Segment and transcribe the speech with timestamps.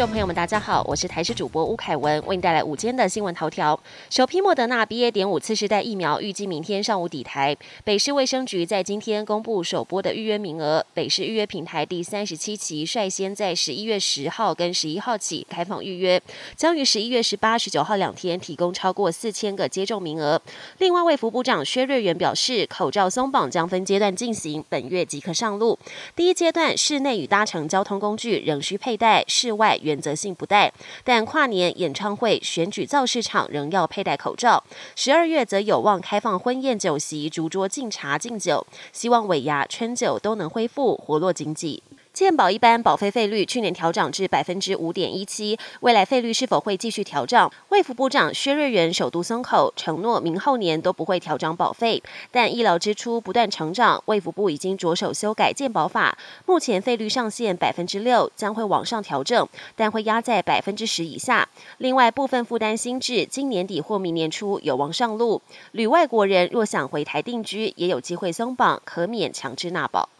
[0.00, 3.78] 众朋友们，大家好，我是台视主播吴凯文，为您带来午间的新闻头条。
[4.08, 5.10] 首批莫德纳 BA.
[5.10, 7.54] 点五次世代疫苗预计明天上午抵台。
[7.84, 16.18] 北市卫生局在今天公布首波的预约名额，北市预约平台第三十七期率先在十一月十号跟十一号起开放预约，
[16.56, 20.40] 将于十一月十八、十九号两天提供超过四千个接种名额。
[20.78, 25.78] 另外，卫福部长薛瑞元表示，口罩松绑将分阶段进行，本月即可上路。
[26.16, 30.72] 第一阶段，室内与搭乘交通工具仍需佩戴，室外选择性不戴，
[31.02, 34.62] 但跨年演唱会、选举造市场仍要佩戴口罩。
[34.94, 41.82] 十二月则有望开放婚宴酒席、烛桌敬茶敬酒，希望尾牙、春酒都能恢复活络经济。
[42.20, 47.50] 健保一般保费费率去年调涨至百分之五点一七，未来费率是否会继续调涨？
[47.70, 52.02] 卫福部长薛瑞元首度松口，承诺明后年都不会调涨保费。
[52.30, 61.48] 但医疗支出不断成长，卫福部已经着手修改健保法，目前费率上限百分之六，将会往上调整，但会压在百分之十以下。
[61.78, 65.40] 另外，部分负担新制今年底或明年初有望上路，
[65.72, 70.10] 旅外国人若想回台定居，也有机会松绑，可免强制纳保。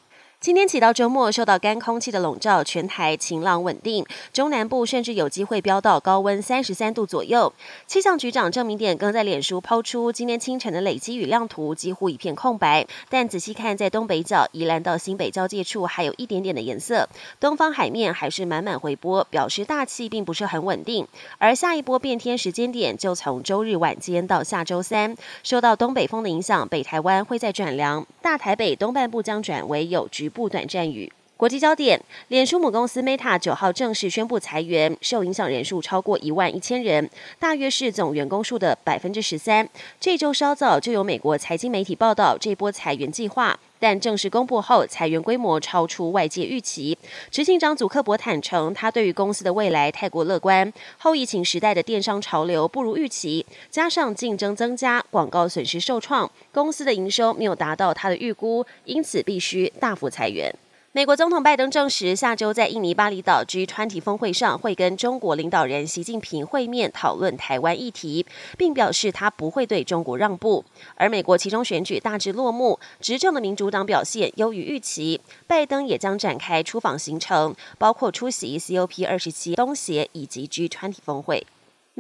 [0.40, 7.52] 今天起到周末，受到干空气的笼罩，全台晴朗稳定，中南部甚至有机会飙到高温三十三度左右。
[7.86, 12.86] 气象局长郑明典更在脸书抛出今天清晨的累积雨量图，几乎一片空白。
[13.10, 17.06] 但仔细看，在东北角宜兰到新北交界处，还有一点点的颜色。
[17.38, 21.06] 东方海面还是满满回波，表示大气并不是很稳定。
[21.36, 30.29] 而下一波变天时间点就从周日晚间到下周三，受到东北风的影响，北台湾会在转凉，大台北东半部将转为有局。
[30.30, 31.12] 不短战雨。
[31.40, 39.66] 国际焦点：脸书母公司 Meta 九号正式宣布裁员，受影响人数超过一万一千人，大约是总员工数的百分之十三。
[39.98, 46.98] 这周稍早就有美国财经媒体报道这波裁员计划，但正式公布后，裁员规模超出外界预期。
[47.30, 50.70] 执行长祖克伯坦诚，他对于公司的未来太过乐观。
[50.98, 60.54] 后疫情时代的电商潮流不如预期，加上竞争增加，广告损失受创，公司的营收没有达到他的预估，因此必须大幅裁员。
[60.92, 68.26] 美国总统拜登证实，下周在印尼巴厘岛 G20 峰会上会跟中国领导人习近平会面，讨论台湾议题，
[68.58, 70.64] 并表示他不会对中国让步。
[70.96, 81.46] 而美国其中选举大致落幕，执政的民主党表现优于预期，拜登也将展开出访行程，包括出席 COP 二十七东协以及 G20 峰会。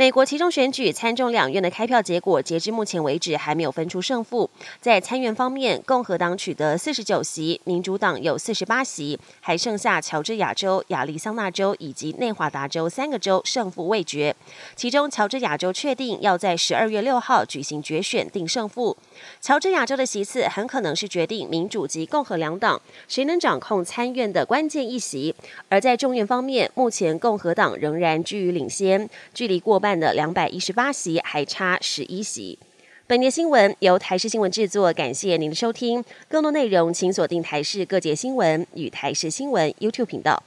[0.00, 4.48] 美国其中选举参众两院的开票结果，截至目前为止还没有分出胜负。
[4.80, 14.34] 在参院方面，共和党取得四十九席，民主党有四十八席，还剩下乔治亚州、亚利桑那州以及内华达州三个州胜负未决。
[14.74, 18.96] 其中，乔治亚州确定要在十二月六号举行决选定胜负。
[19.42, 25.34] 乔治亚州的席次很可能是决定民主及共和两党谁能掌控参院的关键一席。
[25.68, 29.89] 而在众院方面，目前共和党仍然居于领先，距离过半。
[29.98, 32.58] 的两百一十八席还差十一席。
[33.06, 36.04] 本节新闻由台视新闻制作，感谢您的收听。
[36.28, 40.40] 更多内容请锁定台视各界新闻与台视新闻 YouTube 频道。